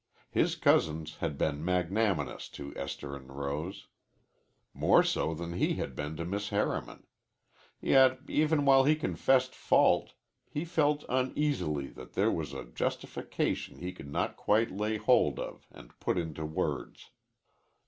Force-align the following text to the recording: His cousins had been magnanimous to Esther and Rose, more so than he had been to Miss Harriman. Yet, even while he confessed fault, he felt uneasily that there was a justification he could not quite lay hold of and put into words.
His 0.31 0.55
cousins 0.55 1.17
had 1.17 1.37
been 1.37 1.63
magnanimous 1.63 2.49
to 2.57 2.75
Esther 2.75 3.15
and 3.15 3.31
Rose, 3.37 3.85
more 4.73 5.03
so 5.03 5.35
than 5.35 5.53
he 5.53 5.75
had 5.75 5.95
been 5.95 6.15
to 6.17 6.25
Miss 6.25 6.49
Harriman. 6.49 7.05
Yet, 7.79 8.17
even 8.27 8.65
while 8.65 8.85
he 8.85 8.95
confessed 8.95 9.53
fault, 9.53 10.13
he 10.49 10.65
felt 10.65 11.05
uneasily 11.07 11.85
that 11.89 12.13
there 12.13 12.31
was 12.31 12.51
a 12.51 12.65
justification 12.65 13.77
he 13.77 13.91
could 13.93 14.09
not 14.11 14.37
quite 14.37 14.71
lay 14.71 14.97
hold 14.97 15.37
of 15.39 15.67
and 15.69 15.99
put 15.99 16.17
into 16.17 16.45
words. 16.47 17.11